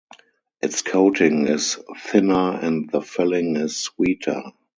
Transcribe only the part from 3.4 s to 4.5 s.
is sweeter.